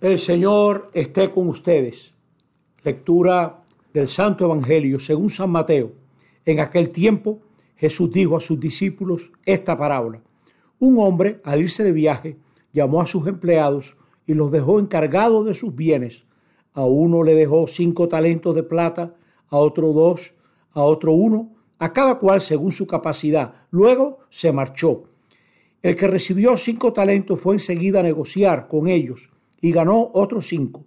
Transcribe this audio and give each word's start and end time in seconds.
El 0.00 0.18
Señor 0.18 0.90
esté 0.94 1.30
con 1.30 1.46
ustedes. 1.48 2.14
Lectura 2.82 3.62
del 3.92 4.08
Santo 4.08 4.46
Evangelio 4.46 4.98
según 4.98 5.28
San 5.28 5.50
Mateo. 5.50 5.92
En 6.46 6.58
aquel 6.58 6.88
tiempo 6.88 7.40
Jesús 7.76 8.10
dijo 8.10 8.34
a 8.34 8.40
sus 8.40 8.58
discípulos 8.58 9.30
esta 9.44 9.76
parábola. 9.76 10.22
Un 10.78 10.98
hombre, 11.00 11.42
al 11.44 11.60
irse 11.60 11.84
de 11.84 11.92
viaje, 11.92 12.38
llamó 12.72 13.02
a 13.02 13.06
sus 13.06 13.26
empleados 13.26 13.98
y 14.26 14.32
los 14.32 14.50
dejó 14.50 14.80
encargados 14.80 15.44
de 15.44 15.52
sus 15.52 15.76
bienes. 15.76 16.24
A 16.72 16.86
uno 16.86 17.22
le 17.22 17.34
dejó 17.34 17.66
cinco 17.66 18.08
talentos 18.08 18.54
de 18.54 18.62
plata, 18.62 19.14
a 19.50 19.58
otro 19.58 19.92
dos, 19.92 20.34
a 20.72 20.80
otro 20.80 21.12
uno, 21.12 21.52
a 21.78 21.92
cada 21.92 22.18
cual 22.18 22.40
según 22.40 22.72
su 22.72 22.86
capacidad. 22.86 23.66
Luego 23.70 24.20
se 24.30 24.50
marchó. 24.50 25.02
El 25.82 25.94
que 25.94 26.06
recibió 26.06 26.56
cinco 26.56 26.94
talentos 26.94 27.38
fue 27.38 27.52
enseguida 27.52 28.00
a 28.00 28.02
negociar 28.02 28.66
con 28.66 28.88
ellos 28.88 29.30
y 29.60 29.72
ganó 29.72 30.10
otros 30.12 30.46
cinco. 30.46 30.84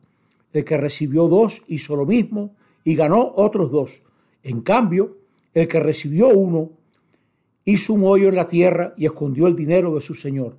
El 0.52 0.66
que 0.66 0.78
recibió 0.78 1.28
dos 1.28 1.64
hizo 1.68 1.96
lo 1.96 2.06
mismo 2.06 2.56
y 2.84 2.96
ganó 2.96 3.34
otros 3.36 3.72
dos. 3.72 4.04
En 4.44 4.62
cambio, 4.62 5.18
el 5.54 5.68
que 5.68 5.80
recibió 5.80 6.30
uno 6.30 6.72
hizo 7.66 7.94
un 7.94 8.04
hoyo 8.04 8.30
en 8.30 8.36
la 8.36 8.48
tierra 8.48 8.94
y 8.98 9.06
escondió 9.06 9.48
el 9.48 9.56
dinero 9.56 9.96
de 9.96 10.02
su 10.02 10.14
señor. 10.14 10.58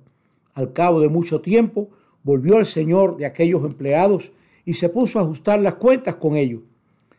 Al 0.53 0.73
cabo 0.73 0.99
de 0.99 1.09
mucho 1.09 1.41
tiempo, 1.41 1.89
volvió 2.23 2.57
el 2.57 2.65
señor 2.65 3.17
de 3.17 3.25
aquellos 3.25 3.63
empleados 3.63 4.31
y 4.65 4.73
se 4.73 4.89
puso 4.89 5.19
a 5.19 5.21
ajustar 5.21 5.61
las 5.61 5.75
cuentas 5.75 6.15
con 6.15 6.35
ellos. 6.35 6.61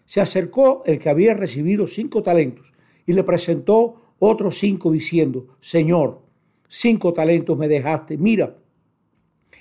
Se 0.05 0.21
acercó 0.21 0.83
el 0.87 0.99
que 0.99 1.09
había 1.09 1.35
recibido 1.35 1.87
cinco 1.87 2.23
talentos 2.23 2.73
y 3.07 3.13
le 3.13 3.23
presentó 3.23 4.03
otros 4.19 4.59
cinco 4.59 4.91
diciendo, 4.91 5.47
Señor, 5.61 6.21
cinco 6.69 7.13
talentos 7.13 7.57
me 7.57 7.69
dejaste, 7.69 8.17
mira, 8.17 8.57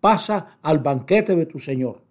Pasa 0.00 0.58
al 0.62 0.78
banquete 0.78 1.34
de 1.34 1.46
tu 1.46 1.58
señor. 1.58 2.02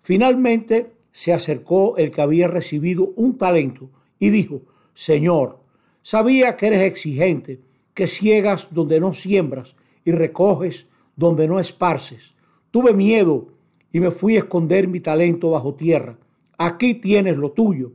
Finalmente 0.00 0.92
se 1.12 1.32
acercó 1.32 1.96
el 1.96 2.10
que 2.10 2.22
había 2.22 2.48
recibido 2.48 3.12
un 3.16 3.36
talento 3.38 3.90
y 4.18 4.30
dijo, 4.30 4.62
Señor, 4.94 5.58
sabía 6.00 6.56
que 6.56 6.68
eres 6.68 6.82
exigente, 6.82 7.60
que 7.94 8.06
ciegas 8.06 8.68
donde 8.72 9.00
no 9.00 9.12
siembras 9.12 9.76
y 10.04 10.12
recoges 10.12 10.88
donde 11.16 11.48
no 11.48 11.58
esparces. 11.58 12.36
Tuve 12.70 12.92
miedo 12.92 13.48
y 13.92 14.00
me 14.00 14.10
fui 14.10 14.36
a 14.36 14.40
esconder 14.40 14.86
mi 14.86 15.00
talento 15.00 15.50
bajo 15.50 15.74
tierra. 15.74 16.16
Aquí 16.56 16.94
tienes 16.94 17.36
lo 17.36 17.50
tuyo. 17.52 17.92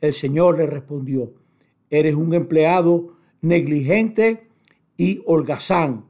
El 0.00 0.12
Señor 0.12 0.58
le 0.58 0.66
respondió, 0.66 1.32
eres 1.90 2.14
un 2.14 2.34
empleado 2.34 3.14
negligente 3.40 4.48
y 4.96 5.20
holgazán, 5.26 6.04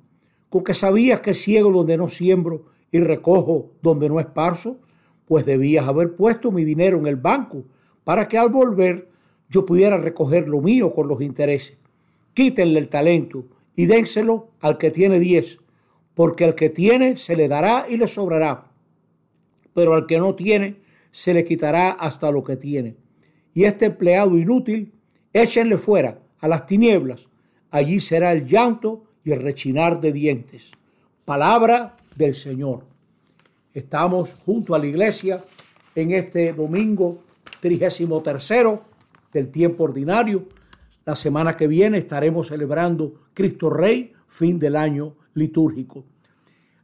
con 0.55 0.62
que 0.62 0.72
sabías 0.72 1.19
que 1.19 1.34
ciego 1.34 1.72
donde 1.72 1.97
no 1.97 2.08
siembro 2.08 2.66
y 2.92 3.00
recojo 3.00 3.72
donde 3.83 4.08
no 4.08 4.20
esparzo, 4.20 4.78
pues 5.27 5.44
debías 5.44 5.88
haber 5.88 6.14
puesto 6.14 6.52
mi 6.52 6.64
dinero 6.64 6.96
en 6.96 7.08
el 7.08 7.16
banco 7.16 7.64
para 8.05 8.28
que 8.28 8.38
al 8.38 8.50
volver 8.50 9.08
yo 9.50 9.66
pudiera 9.66 9.96
recoger 9.96 10.46
lo 10.46 10.61
mío 10.61 10.95
con 10.95 11.08
los 11.08 11.20
intereses. 11.23 11.77
Quítenle 12.34 12.79
el 12.79 12.89
talento 12.89 13.46
y 13.74 13.86
dénselo 13.86 14.51
al 14.61 14.79
que 14.79 14.92
tiene 14.92 15.18
diez, 15.18 15.58
porque 16.14 16.45
al 16.45 16.55
que 16.55 16.70
tiene 16.70 17.17
se 17.17 17.34
le 17.34 17.48
dará 17.48 17.86
y 17.90 17.96
le 17.96 18.06
sobrará, 18.06 18.70
pero 19.73 19.95
al 19.95 20.06
que 20.06 20.20
no 20.20 20.36
tiene 20.36 20.77
se 21.11 21.34
le 21.34 21.45
quitará 21.45 21.90
hasta 21.90 22.30
lo 22.30 22.45
que 22.45 22.56
tiene 22.56 22.95
y 23.52 23.64
este 23.64 23.86
empleado 23.86 24.39
inútil, 24.39 24.92
échenle 25.33 25.79
fuera 25.79 26.20
a 26.39 26.46
las 26.46 26.64
tinieblas. 26.68 27.29
Allí 27.73 27.98
será 27.98 28.30
el 28.30 28.46
llanto 28.46 29.02
y 29.24 29.33
el 29.33 29.42
rechinar 29.42 30.01
de 30.01 30.12
dientes. 30.12 30.70
Palabra 31.24 31.96
del 32.17 32.35
Señor. 32.35 32.85
Estamos 33.73 34.35
junto 34.45 34.74
a 34.74 34.79
la 34.79 34.86
iglesia 34.86 35.42
en 35.95 36.12
este 36.12 36.52
domingo 36.52 37.24
trigésimo 37.61 38.23
tercero 38.23 38.83
del 39.33 39.51
tiempo 39.51 39.85
ordinario. 39.85 40.45
La 41.07 41.17
semana 41.17 41.57
que 41.57 41.67
viene 41.67 41.98
estaremos 41.98 42.48
celebrando 42.48 43.14
Cristo 43.33 43.70
Rey, 43.70 44.12
fin 44.29 44.58
del 44.58 44.77
año 44.77 45.14
litúrgico. 45.33 46.05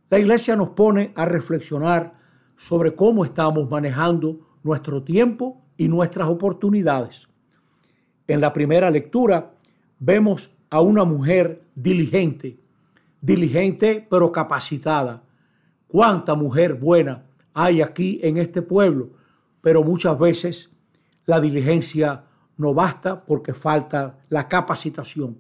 La 0.08 0.18
iglesia 0.18 0.56
nos 0.56 0.70
pone 0.70 1.12
a 1.14 1.26
reflexionar 1.26 2.14
sobre 2.56 2.94
cómo 2.94 3.24
estamos 3.24 3.68
manejando 3.70 4.40
nuestro 4.62 5.02
tiempo 5.02 5.62
y 5.76 5.88
nuestras 5.88 6.28
oportunidades. 6.28 7.28
En 8.26 8.40
la 8.40 8.52
primera 8.52 8.90
lectura 8.90 9.52
vemos 9.98 10.50
a 10.70 10.80
una 10.80 11.04
mujer 11.04 11.62
diligente, 11.74 12.58
diligente 13.20 14.06
pero 14.08 14.30
capacitada. 14.32 15.22
Cuánta 15.88 16.34
mujer 16.34 16.74
buena 16.74 17.24
hay 17.52 17.82
aquí 17.82 18.20
en 18.22 18.38
este 18.38 18.62
pueblo, 18.62 19.10
pero 19.60 19.82
muchas 19.82 20.18
veces 20.18 20.70
la 21.26 21.40
diligencia 21.40 22.24
no 22.56 22.72
basta 22.72 23.24
porque 23.24 23.52
falta 23.52 24.18
la 24.28 24.46
capacitación. 24.48 25.38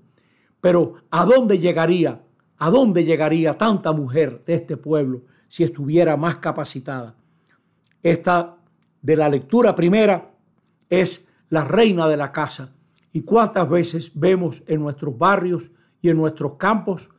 Pero 0.60 0.96
¿a 1.10 1.24
dónde 1.24 1.58
llegaría? 1.58 2.20
¿A 2.58 2.70
dónde 2.70 3.04
llegaría 3.04 3.56
tanta 3.56 3.92
mujer 3.92 4.42
de 4.44 4.54
este 4.54 4.76
pueblo 4.76 5.22
si 5.48 5.64
estuviera 5.64 6.16
más 6.16 6.36
capacitada? 6.36 7.14
Esta 8.02 8.56
de 9.00 9.16
la 9.16 9.28
lectura 9.28 9.74
primera 9.74 10.30
es 10.88 11.26
la 11.48 11.64
reina 11.64 12.08
de 12.08 12.16
la 12.16 12.32
casa. 12.32 12.74
¿Y 13.12 13.22
cuántas 13.22 13.68
veces 13.68 14.12
vemos 14.14 14.62
en 14.66 14.80
nuestros 14.80 15.16
barrios 15.16 15.70
y 16.00 16.10
en 16.10 16.16
nuestros 16.16 16.54
campos 16.54 17.10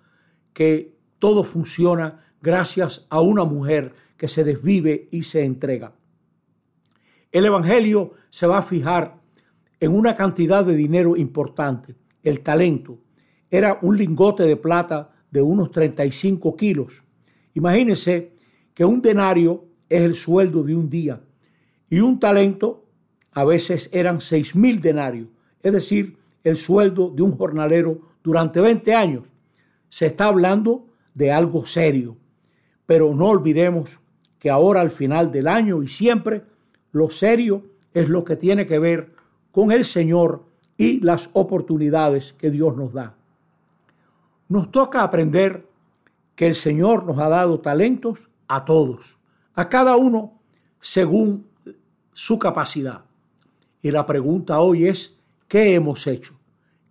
que 0.53 0.97
todo 1.19 1.43
funciona 1.43 2.23
gracias 2.41 3.05
a 3.09 3.21
una 3.21 3.43
mujer 3.43 3.93
que 4.17 4.27
se 4.27 4.43
desvive 4.43 5.07
y 5.11 5.23
se 5.23 5.43
entrega? 5.43 5.93
El 7.31 7.45
Evangelio 7.45 8.13
se 8.29 8.47
va 8.47 8.59
a 8.59 8.63
fijar 8.63 9.21
en 9.79 9.95
una 9.95 10.15
cantidad 10.15 10.63
de 10.63 10.75
dinero 10.75 11.15
importante, 11.15 11.95
el 12.23 12.41
talento. 12.41 12.99
Era 13.49 13.79
un 13.81 13.97
lingote 13.97 14.43
de 14.43 14.57
plata 14.57 15.11
de 15.31 15.41
unos 15.41 15.71
35 15.71 16.55
kilos. 16.55 17.03
Imagínense 17.53 18.33
que 18.73 18.85
un 18.85 19.01
denario 19.01 19.65
es 19.89 20.01
el 20.03 20.15
sueldo 20.15 20.63
de 20.63 20.75
un 20.75 20.89
día 20.89 21.21
y 21.89 21.99
un 21.99 22.19
talento 22.19 22.85
a 23.31 23.43
veces 23.43 23.89
eran 23.93 24.21
seis 24.21 24.55
mil 24.55 24.81
denarios, 24.81 25.27
es 25.63 25.73
decir, 25.73 26.17
el 26.43 26.57
sueldo 26.57 27.09
de 27.09 27.21
un 27.21 27.37
jornalero 27.37 27.99
durante 28.23 28.59
20 28.59 28.93
años. 28.93 29.27
Se 29.89 30.07
está 30.07 30.25
hablando 30.25 30.87
de 31.13 31.31
algo 31.31 31.65
serio, 31.65 32.17
pero 32.85 33.13
no 33.13 33.27
olvidemos 33.27 33.99
que 34.39 34.49
ahora 34.49 34.81
al 34.81 34.91
final 34.91 35.31
del 35.31 35.47
año 35.47 35.83
y 35.83 35.87
siempre 35.87 36.43
lo 36.91 37.09
serio 37.09 37.63
es 37.93 38.09
lo 38.09 38.23
que 38.23 38.35
tiene 38.35 38.65
que 38.65 38.79
ver 38.79 39.13
con 39.51 39.71
el 39.71 39.85
Señor 39.85 40.45
y 40.77 40.99
las 41.01 41.29
oportunidades 41.33 42.33
que 42.33 42.49
Dios 42.49 42.75
nos 42.75 42.93
da. 42.93 43.15
Nos 44.47 44.71
toca 44.71 45.03
aprender 45.03 45.67
que 46.35 46.47
el 46.47 46.55
Señor 46.55 47.05
nos 47.05 47.19
ha 47.19 47.29
dado 47.29 47.59
talentos 47.59 48.29
a 48.47 48.65
todos, 48.65 49.17
a 49.53 49.69
cada 49.69 49.95
uno 49.95 50.39
según 50.79 51.45
su 52.13 52.39
capacidad. 52.39 53.05
Y 53.81 53.91
la 53.91 54.05
pregunta 54.05 54.59
hoy 54.59 54.87
es, 54.87 55.20
¿qué 55.51 55.75
hemos 55.75 56.07
hecho? 56.07 56.39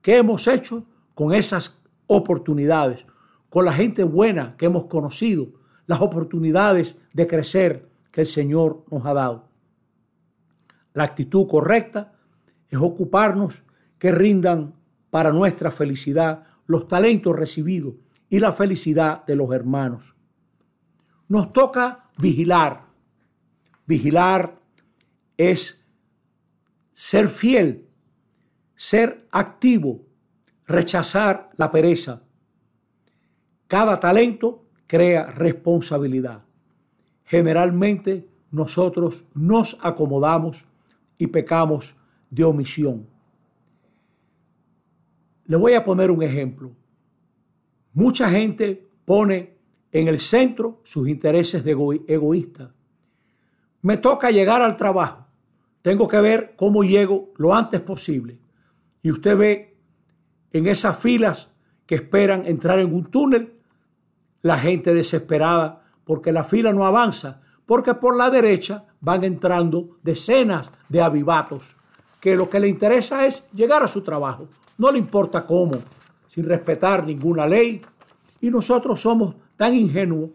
¿Qué 0.02 0.18
hemos 0.18 0.46
hecho 0.46 0.84
con 1.14 1.32
esas 1.32 1.82
oportunidades, 2.06 3.06
con 3.48 3.64
la 3.64 3.72
gente 3.72 4.04
buena 4.04 4.54
que 4.58 4.66
hemos 4.66 4.84
conocido, 4.84 5.54
las 5.86 6.02
oportunidades 6.02 6.98
de 7.14 7.26
crecer 7.26 7.88
que 8.12 8.20
el 8.20 8.26
Señor 8.26 8.84
nos 8.90 9.06
ha 9.06 9.14
dado? 9.14 9.48
La 10.92 11.04
actitud 11.04 11.46
correcta 11.46 12.12
es 12.68 12.78
ocuparnos 12.78 13.62
que 13.98 14.12
rindan 14.12 14.74
para 15.08 15.32
nuestra 15.32 15.70
felicidad 15.70 16.44
los 16.66 16.86
talentos 16.86 17.34
recibidos 17.34 17.94
y 18.28 18.40
la 18.40 18.52
felicidad 18.52 19.24
de 19.24 19.36
los 19.36 19.50
hermanos. 19.54 20.14
Nos 21.28 21.54
toca 21.54 22.10
vigilar. 22.18 22.88
Vigilar 23.86 24.60
es 25.38 25.82
ser 26.92 27.30
fiel, 27.30 27.89
ser 28.80 29.26
activo, 29.30 30.00
rechazar 30.66 31.50
la 31.58 31.70
pereza. 31.70 32.22
Cada 33.66 34.00
talento 34.00 34.64
crea 34.86 35.26
responsabilidad. 35.26 36.44
generalmente 37.24 38.26
nosotros 38.50 39.26
nos 39.34 39.76
acomodamos 39.82 40.64
y 41.18 41.26
pecamos 41.26 41.94
de 42.30 42.42
omisión. 42.42 43.06
Le 45.44 45.56
voy 45.58 45.74
a 45.74 45.84
poner 45.84 46.10
un 46.10 46.22
ejemplo. 46.22 46.72
Mucha 47.92 48.30
gente 48.30 48.88
pone 49.04 49.58
en 49.92 50.08
el 50.08 50.18
centro 50.18 50.80
sus 50.84 51.06
intereses 51.06 51.62
de 51.62 51.72
egoísta. 52.08 52.72
Me 53.82 53.98
toca 53.98 54.30
llegar 54.30 54.62
al 54.62 54.74
trabajo. 54.74 55.26
Tengo 55.82 56.08
que 56.08 56.20
ver 56.22 56.54
cómo 56.56 56.82
llego 56.82 57.34
lo 57.36 57.54
antes 57.54 57.82
posible. 57.82 58.39
Y 59.02 59.10
usted 59.10 59.36
ve 59.36 59.76
en 60.52 60.66
esas 60.66 60.98
filas 60.98 61.52
que 61.86 61.94
esperan 61.94 62.44
entrar 62.46 62.78
en 62.78 62.94
un 62.94 63.10
túnel, 63.10 63.54
la 64.42 64.58
gente 64.58 64.94
desesperada 64.94 65.84
porque 66.04 66.32
la 66.32 66.44
fila 66.44 66.72
no 66.72 66.86
avanza, 66.86 67.40
porque 67.66 67.94
por 67.94 68.16
la 68.16 68.30
derecha 68.30 68.84
van 69.00 69.24
entrando 69.24 69.98
decenas 70.02 70.70
de 70.88 71.02
avivatos 71.02 71.76
que 72.20 72.36
lo 72.36 72.50
que 72.50 72.60
le 72.60 72.68
interesa 72.68 73.26
es 73.26 73.48
llegar 73.52 73.82
a 73.82 73.88
su 73.88 74.02
trabajo. 74.02 74.48
No 74.76 74.92
le 74.92 74.98
importa 74.98 75.46
cómo, 75.46 75.78
sin 76.26 76.44
respetar 76.44 77.04
ninguna 77.04 77.46
ley. 77.46 77.80
Y 78.40 78.50
nosotros 78.50 79.00
somos 79.00 79.34
tan 79.56 79.74
ingenuos 79.74 80.30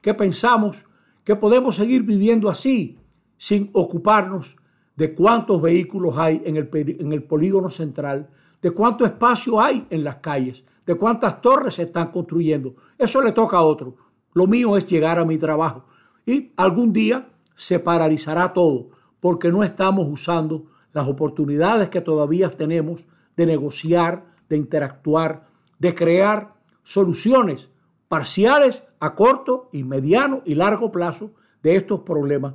que 0.00 0.14
pensamos 0.14 0.84
que 1.24 1.36
podemos 1.36 1.76
seguir 1.76 2.02
viviendo 2.02 2.48
así, 2.48 2.98
sin 3.36 3.70
ocuparnos 3.72 4.56
de 4.96 5.14
cuántos 5.14 5.62
vehículos 5.62 6.16
hay 6.18 6.42
en 6.44 6.56
el, 6.56 6.68
en 6.72 7.12
el 7.12 7.22
polígono 7.22 7.70
central, 7.70 8.28
de 8.60 8.70
cuánto 8.70 9.04
espacio 9.04 9.60
hay 9.60 9.86
en 9.90 10.04
las 10.04 10.16
calles, 10.16 10.64
de 10.84 10.94
cuántas 10.94 11.40
torres 11.40 11.74
se 11.74 11.84
están 11.84 12.10
construyendo. 12.10 12.74
Eso 12.98 13.22
le 13.22 13.32
toca 13.32 13.56
a 13.56 13.62
otro. 13.62 13.94
Lo 14.34 14.46
mío 14.46 14.76
es 14.76 14.86
llegar 14.86 15.18
a 15.18 15.24
mi 15.24 15.38
trabajo. 15.38 15.84
Y 16.26 16.52
algún 16.56 16.92
día 16.92 17.28
se 17.54 17.78
paralizará 17.78 18.52
todo 18.52 18.90
porque 19.20 19.50
no 19.50 19.62
estamos 19.62 20.06
usando 20.08 20.66
las 20.92 21.06
oportunidades 21.06 21.88
que 21.88 22.00
todavía 22.00 22.50
tenemos 22.50 23.06
de 23.36 23.46
negociar, 23.46 24.26
de 24.48 24.56
interactuar, 24.56 25.46
de 25.78 25.94
crear 25.94 26.54
soluciones 26.82 27.70
parciales 28.08 28.84
a 28.98 29.14
corto 29.14 29.68
y 29.72 29.84
mediano 29.84 30.42
y 30.44 30.54
largo 30.54 30.90
plazo 30.90 31.30
de 31.62 31.76
estos 31.76 32.00
problemas 32.00 32.54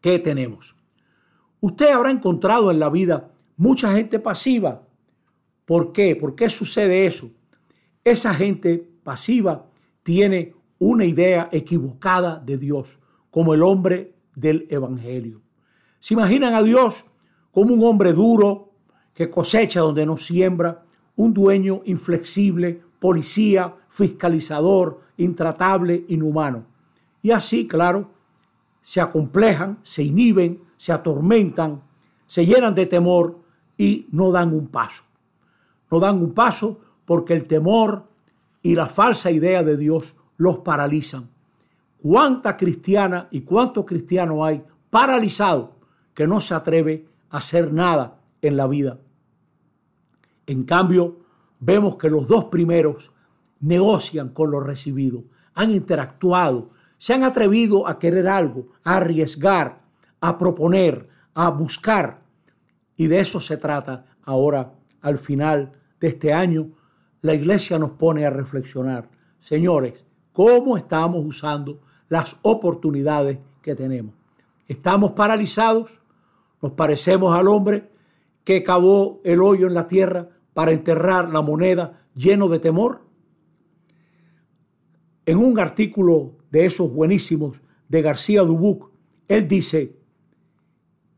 que 0.00 0.18
tenemos. 0.18 0.76
Usted 1.62 1.92
habrá 1.92 2.10
encontrado 2.10 2.72
en 2.72 2.80
la 2.80 2.90
vida 2.90 3.30
mucha 3.56 3.92
gente 3.92 4.18
pasiva. 4.18 4.82
¿Por 5.64 5.92
qué? 5.92 6.16
¿Por 6.16 6.34
qué 6.34 6.50
sucede 6.50 7.06
eso? 7.06 7.30
Esa 8.02 8.34
gente 8.34 8.84
pasiva 9.04 9.66
tiene 10.02 10.56
una 10.80 11.04
idea 11.04 11.48
equivocada 11.52 12.40
de 12.44 12.58
Dios, 12.58 12.98
como 13.30 13.54
el 13.54 13.62
hombre 13.62 14.12
del 14.34 14.66
Evangelio. 14.70 15.40
¿Se 16.00 16.14
imaginan 16.14 16.52
a 16.54 16.64
Dios 16.64 17.04
como 17.52 17.74
un 17.74 17.84
hombre 17.84 18.12
duro 18.12 18.72
que 19.14 19.30
cosecha 19.30 19.82
donde 19.82 20.04
no 20.04 20.16
siembra, 20.16 20.84
un 21.14 21.32
dueño 21.32 21.82
inflexible, 21.84 22.82
policía, 22.98 23.72
fiscalizador, 23.88 25.00
intratable, 25.16 26.06
inhumano? 26.08 26.64
Y 27.22 27.30
así, 27.30 27.68
claro, 27.68 28.10
se 28.80 29.00
acomplejan, 29.00 29.78
se 29.84 30.02
inhiben, 30.02 30.71
se 30.82 30.92
atormentan, 30.92 31.80
se 32.26 32.44
llenan 32.44 32.74
de 32.74 32.86
temor 32.86 33.38
y 33.78 34.08
no 34.10 34.32
dan 34.32 34.52
un 34.52 34.66
paso. 34.66 35.04
No 35.88 36.00
dan 36.00 36.16
un 36.16 36.34
paso 36.34 36.80
porque 37.04 37.34
el 37.34 37.46
temor 37.46 38.08
y 38.62 38.74
la 38.74 38.86
falsa 38.86 39.30
idea 39.30 39.62
de 39.62 39.76
Dios 39.76 40.16
los 40.38 40.58
paralizan. 40.58 41.28
¿Cuánta 42.02 42.56
cristiana 42.56 43.28
y 43.30 43.42
cuánto 43.42 43.86
cristiano 43.86 44.44
hay 44.44 44.64
paralizado 44.90 45.76
que 46.14 46.26
no 46.26 46.40
se 46.40 46.54
atreve 46.54 47.06
a 47.30 47.36
hacer 47.36 47.72
nada 47.72 48.18
en 48.40 48.56
la 48.56 48.66
vida? 48.66 48.98
En 50.48 50.64
cambio, 50.64 51.18
vemos 51.60 51.94
que 51.94 52.10
los 52.10 52.26
dos 52.26 52.46
primeros 52.46 53.12
negocian 53.60 54.30
con 54.30 54.50
lo 54.50 54.58
recibido, 54.58 55.22
han 55.54 55.70
interactuado, 55.70 56.70
se 56.98 57.14
han 57.14 57.22
atrevido 57.22 57.86
a 57.86 58.00
querer 58.00 58.26
algo, 58.26 58.66
a 58.82 58.96
arriesgar, 58.96 59.81
a 60.22 60.38
proponer, 60.38 61.08
a 61.34 61.50
buscar. 61.50 62.22
Y 62.96 63.08
de 63.08 63.20
eso 63.20 63.40
se 63.40 63.58
trata 63.58 64.06
ahora, 64.22 64.72
al 65.02 65.18
final 65.18 65.72
de 66.00 66.08
este 66.08 66.32
año, 66.32 66.70
la 67.22 67.34
iglesia 67.34 67.78
nos 67.78 67.90
pone 67.90 68.24
a 68.24 68.30
reflexionar. 68.30 69.10
Señores, 69.38 70.06
¿cómo 70.32 70.76
estamos 70.76 71.24
usando 71.26 71.80
las 72.08 72.36
oportunidades 72.42 73.38
que 73.62 73.74
tenemos? 73.74 74.14
¿Estamos 74.68 75.12
paralizados? 75.12 76.02
¿Nos 76.62 76.72
parecemos 76.72 77.36
al 77.36 77.48
hombre 77.48 77.90
que 78.44 78.62
cavó 78.62 79.20
el 79.24 79.42
hoyo 79.42 79.66
en 79.66 79.74
la 79.74 79.88
tierra 79.88 80.28
para 80.54 80.70
enterrar 80.70 81.30
la 81.30 81.42
moneda 81.42 82.06
lleno 82.14 82.48
de 82.48 82.60
temor? 82.60 83.02
En 85.26 85.38
un 85.38 85.58
artículo 85.58 86.36
de 86.52 86.64
esos 86.66 86.92
buenísimos 86.92 87.60
de 87.88 88.02
García 88.02 88.42
Dubuc, 88.42 88.90
él 89.26 89.48
dice, 89.48 90.01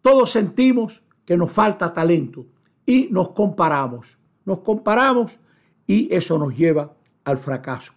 todos 0.04 0.32
sentimos 0.32 1.02
que 1.24 1.38
nos 1.38 1.50
falta 1.50 1.94
talento 1.94 2.44
y 2.84 3.08
nos 3.10 3.30
comparamos, 3.30 4.18
nos 4.44 4.58
comparamos 4.58 5.40
y 5.86 6.14
eso 6.14 6.38
nos 6.38 6.54
lleva 6.54 6.92
al 7.24 7.38
fracaso. 7.38 7.94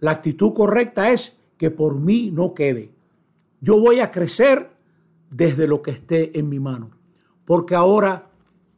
La 0.00 0.10
actitud 0.10 0.52
correcta 0.52 1.10
es 1.10 1.38
que 1.56 1.70
por 1.70 1.94
mí 1.94 2.32
no 2.32 2.52
quede. 2.52 2.90
Yo 3.60 3.78
voy 3.78 4.00
a 4.00 4.10
crecer 4.10 4.72
desde 5.30 5.68
lo 5.68 5.82
que 5.82 5.92
esté 5.92 6.36
en 6.36 6.48
mi 6.48 6.58
mano, 6.58 6.90
porque 7.44 7.76
ahora 7.76 8.26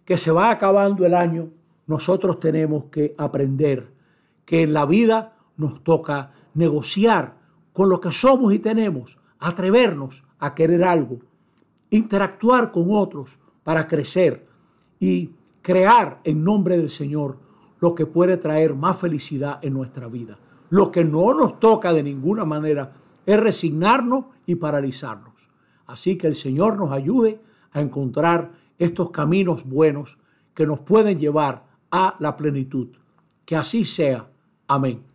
que 0.04 0.18
se 0.18 0.30
va 0.30 0.50
acabando 0.50 1.06
el 1.06 1.14
año, 1.14 1.48
nosotros 1.86 2.38
tenemos 2.38 2.84
que 2.90 3.14
aprender 3.16 3.94
que 4.44 4.62
en 4.62 4.74
la 4.74 4.84
vida 4.84 5.38
nos 5.56 5.82
toca 5.82 6.34
negociar 6.52 7.38
con 7.72 7.88
lo 7.88 7.98
que 7.98 8.12
somos 8.12 8.52
y 8.52 8.58
tenemos, 8.58 9.18
atrevernos 9.38 10.22
a 10.38 10.54
querer 10.54 10.84
algo, 10.84 11.20
interactuar 11.90 12.70
con 12.72 12.86
otros 12.90 13.38
para 13.64 13.86
crecer 13.86 14.46
y 14.98 15.30
crear 15.62 16.20
en 16.24 16.44
nombre 16.44 16.76
del 16.76 16.90
Señor 16.90 17.38
lo 17.80 17.94
que 17.94 18.06
puede 18.06 18.36
traer 18.36 18.74
más 18.74 18.98
felicidad 18.98 19.58
en 19.62 19.74
nuestra 19.74 20.08
vida. 20.08 20.38
Lo 20.68 20.90
que 20.92 21.04
no 21.04 21.34
nos 21.34 21.58
toca 21.58 21.92
de 21.92 22.02
ninguna 22.02 22.44
manera 22.44 22.92
es 23.26 23.40
resignarnos 23.40 24.26
y 24.46 24.54
paralizarnos. 24.54 25.48
Así 25.86 26.16
que 26.16 26.26
el 26.26 26.34
Señor 26.34 26.76
nos 26.76 26.92
ayude 26.92 27.40
a 27.72 27.80
encontrar 27.80 28.52
estos 28.78 29.10
caminos 29.10 29.64
buenos 29.64 30.18
que 30.54 30.66
nos 30.66 30.80
pueden 30.80 31.18
llevar 31.18 31.66
a 31.90 32.14
la 32.18 32.36
plenitud. 32.36 32.88
Que 33.44 33.56
así 33.56 33.84
sea. 33.84 34.28
Amén. 34.68 35.09